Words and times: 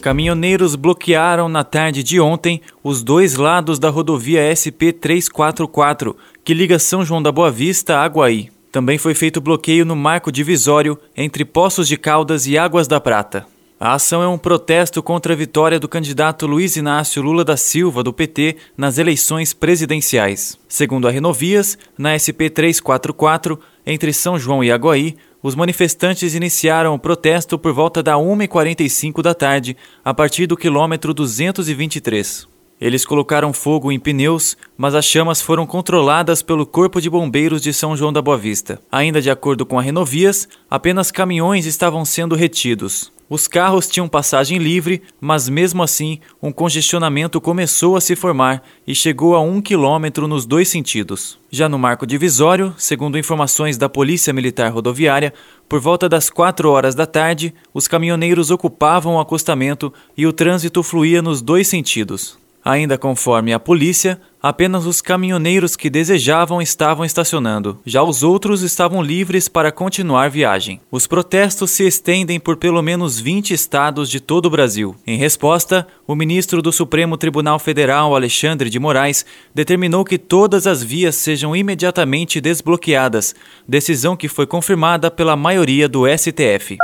Caminhoneiros 0.00 0.76
bloquearam 0.76 1.48
na 1.48 1.64
tarde 1.64 2.02
de 2.02 2.20
ontem 2.20 2.60
os 2.82 3.02
dois 3.02 3.36
lados 3.36 3.78
da 3.78 3.90
rodovia 3.90 4.40
SP-344, 4.52 6.14
que 6.44 6.54
liga 6.54 6.78
São 6.78 7.04
João 7.04 7.22
da 7.22 7.32
Boa 7.32 7.50
Vista 7.50 7.96
a 7.96 8.04
Aguaí. 8.04 8.50
Também 8.70 8.98
foi 8.98 9.14
feito 9.14 9.40
bloqueio 9.40 9.84
no 9.84 9.96
marco 9.96 10.30
divisório 10.30 10.98
entre 11.16 11.44
Poços 11.44 11.88
de 11.88 11.96
Caldas 11.96 12.46
e 12.46 12.56
Águas 12.56 12.86
da 12.86 13.00
Prata. 13.00 13.46
A 13.80 13.94
ação 13.94 14.20
é 14.20 14.26
um 14.26 14.36
protesto 14.36 15.00
contra 15.00 15.34
a 15.34 15.36
vitória 15.36 15.78
do 15.78 15.86
candidato 15.86 16.48
Luiz 16.48 16.74
Inácio 16.74 17.22
Lula 17.22 17.44
da 17.44 17.56
Silva, 17.56 18.02
do 18.02 18.12
PT, 18.12 18.56
nas 18.76 18.98
eleições 18.98 19.52
presidenciais. 19.52 20.58
Segundo 20.66 21.06
a 21.06 21.12
Renovias, 21.12 21.78
na 21.96 22.18
SP 22.18 22.50
344, 22.50 23.56
entre 23.86 24.12
São 24.12 24.36
João 24.36 24.64
e 24.64 24.72
Aguaí, 24.72 25.16
os 25.40 25.54
manifestantes 25.54 26.34
iniciaram 26.34 26.92
o 26.92 26.98
protesto 26.98 27.56
por 27.56 27.72
volta 27.72 28.02
da 28.02 28.14
1h45 28.14 29.22
da 29.22 29.32
tarde, 29.32 29.76
a 30.04 30.12
partir 30.12 30.48
do 30.48 30.56
quilômetro 30.56 31.14
223. 31.14 32.48
Eles 32.80 33.06
colocaram 33.06 33.52
fogo 33.52 33.92
em 33.92 34.00
pneus, 34.00 34.56
mas 34.76 34.96
as 34.96 35.04
chamas 35.04 35.40
foram 35.40 35.64
controladas 35.64 36.42
pelo 36.42 36.66
Corpo 36.66 37.00
de 37.00 37.08
Bombeiros 37.08 37.62
de 37.62 37.72
São 37.72 37.96
João 37.96 38.12
da 38.12 38.20
Boa 38.20 38.36
Vista. 38.36 38.80
Ainda 38.90 39.22
de 39.22 39.30
acordo 39.30 39.64
com 39.64 39.78
a 39.78 39.82
Renovias, 39.82 40.48
apenas 40.68 41.12
caminhões 41.12 41.64
estavam 41.64 42.04
sendo 42.04 42.34
retidos. 42.34 43.16
Os 43.30 43.46
carros 43.46 43.86
tinham 43.86 44.08
passagem 44.08 44.56
livre, 44.56 45.02
mas 45.20 45.50
mesmo 45.50 45.82
assim, 45.82 46.18
um 46.42 46.50
congestionamento 46.50 47.38
começou 47.42 47.94
a 47.94 48.00
se 48.00 48.16
formar 48.16 48.62
e 48.86 48.94
chegou 48.94 49.36
a 49.36 49.40
um 49.40 49.60
quilômetro 49.60 50.26
nos 50.26 50.46
dois 50.46 50.70
sentidos. 50.70 51.38
Já 51.50 51.68
no 51.68 51.78
marco 51.78 52.06
divisório, 52.06 52.74
segundo 52.78 53.18
informações 53.18 53.76
da 53.76 53.86
Polícia 53.86 54.32
Militar 54.32 54.72
Rodoviária, 54.72 55.34
por 55.68 55.78
volta 55.78 56.08
das 56.08 56.30
4 56.30 56.70
horas 56.70 56.94
da 56.94 57.04
tarde, 57.04 57.54
os 57.74 57.86
caminhoneiros 57.86 58.50
ocupavam 58.50 59.16
o 59.16 59.20
acostamento 59.20 59.92
e 60.16 60.26
o 60.26 60.32
trânsito 60.32 60.82
fluía 60.82 61.20
nos 61.20 61.42
dois 61.42 61.68
sentidos. 61.68 62.38
Ainda 62.68 62.98
conforme 62.98 63.54
a 63.54 63.58
polícia, 63.58 64.20
apenas 64.42 64.84
os 64.84 65.00
caminhoneiros 65.00 65.74
que 65.74 65.88
desejavam 65.88 66.60
estavam 66.60 67.02
estacionando, 67.02 67.80
já 67.82 68.02
os 68.02 68.22
outros 68.22 68.60
estavam 68.60 69.00
livres 69.00 69.48
para 69.48 69.72
continuar 69.72 70.28
viagem. 70.28 70.78
Os 70.90 71.06
protestos 71.06 71.70
se 71.70 71.86
estendem 71.86 72.38
por 72.38 72.58
pelo 72.58 72.82
menos 72.82 73.18
20 73.18 73.54
estados 73.54 74.10
de 74.10 74.20
todo 74.20 74.44
o 74.44 74.50
Brasil. 74.50 74.94
Em 75.06 75.16
resposta, 75.16 75.86
o 76.06 76.14
ministro 76.14 76.60
do 76.60 76.70
Supremo 76.70 77.16
Tribunal 77.16 77.58
Federal, 77.58 78.14
Alexandre 78.14 78.68
de 78.68 78.78
Moraes, 78.78 79.24
determinou 79.54 80.04
que 80.04 80.18
todas 80.18 80.66
as 80.66 80.82
vias 80.82 81.16
sejam 81.16 81.56
imediatamente 81.56 82.38
desbloqueadas, 82.38 83.34
decisão 83.66 84.14
que 84.14 84.28
foi 84.28 84.46
confirmada 84.46 85.10
pela 85.10 85.34
maioria 85.34 85.88
do 85.88 86.04
STF. 86.06 86.76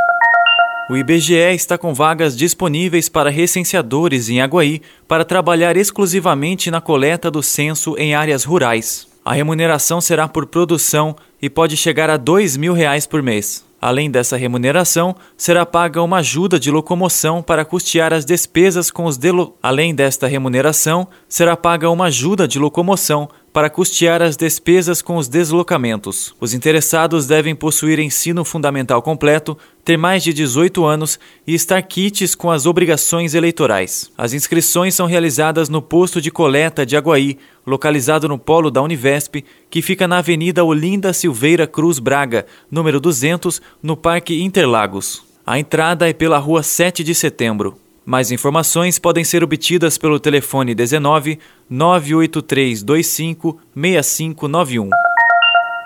O 0.88 0.98
IBGE 0.98 1.54
está 1.54 1.78
com 1.78 1.94
vagas 1.94 2.36
disponíveis 2.36 3.08
para 3.08 3.30
recenseadores 3.30 4.28
em 4.28 4.42
Aguaí 4.42 4.82
para 5.08 5.24
trabalhar 5.24 5.78
exclusivamente 5.78 6.70
na 6.70 6.78
coleta 6.78 7.30
do 7.30 7.42
censo 7.42 7.96
em 7.96 8.14
áreas 8.14 8.44
rurais. 8.44 9.08
A 9.24 9.32
remuneração 9.32 9.98
será 10.02 10.28
por 10.28 10.44
produção 10.44 11.16
e 11.40 11.48
pode 11.48 11.74
chegar 11.74 12.10
a 12.10 12.18
2 12.18 12.58
mil 12.58 12.74
reais 12.74 13.06
por 13.06 13.22
mês. 13.22 13.64
Além 13.80 14.10
dessa 14.10 14.36
remuneração, 14.36 15.14
será 15.36 15.64
paga 15.64 16.02
uma 16.02 16.18
ajuda 16.18 16.58
de 16.58 16.70
locomoção 16.70 17.42
para 17.42 17.64
custear 17.64 18.12
as 18.12 18.24
despesas 18.24 18.90
com 18.90 19.04
os 19.04 19.16
delo... 19.16 19.56
Além 19.62 19.94
desta 19.94 20.26
remuneração, 20.26 21.08
será 21.28 21.56
paga 21.56 21.90
uma 21.90 22.06
ajuda 22.06 22.48
de 22.48 22.58
locomoção 22.58 23.28
para 23.52 23.70
custear 23.70 24.20
as 24.20 24.36
despesas 24.36 25.00
com 25.00 25.16
os 25.16 25.28
deslocamentos. 25.28 26.34
Os 26.40 26.54
interessados 26.54 27.26
devem 27.26 27.54
possuir 27.54 27.98
ensino 27.98 28.44
fundamental 28.44 29.00
completo, 29.00 29.56
ter 29.84 29.98
mais 29.98 30.22
de 30.24 30.32
18 30.32 30.84
anos 30.84 31.18
e 31.46 31.54
estar 31.54 31.80
quites 31.82 32.34
com 32.34 32.50
as 32.50 32.64
obrigações 32.64 33.34
eleitorais. 33.34 34.10
As 34.16 34.32
inscrições 34.32 34.94
são 34.94 35.06
realizadas 35.06 35.68
no 35.68 35.82
posto 35.82 36.20
de 36.20 36.30
coleta 36.30 36.86
de 36.86 36.96
Aguaí, 36.96 37.38
localizado 37.66 38.28
no 38.28 38.38
polo 38.38 38.70
da 38.70 38.80
Univesp, 38.80 39.44
que 39.68 39.82
fica 39.82 40.08
na 40.08 40.18
Avenida 40.18 40.64
Olinda 40.64 41.12
Silveira 41.12 41.66
Cruz 41.66 41.98
Braga, 41.98 42.46
número 42.70 42.98
200, 42.98 43.60
no 43.82 43.96
Parque 43.96 44.42
Interlagos. 44.42 45.22
A 45.46 45.58
entrada 45.58 46.08
é 46.08 46.12
pela 46.12 46.38
Rua 46.38 46.62
7 46.62 47.04
de 47.04 47.14
Setembro. 47.14 47.76
Mais 48.06 48.30
informações 48.30 48.98
podem 48.98 49.24
ser 49.24 49.42
obtidas 49.42 49.96
pelo 49.96 50.20
telefone 50.20 50.74
19 50.74 51.38
98325 51.70 53.58
6591. 53.74 55.13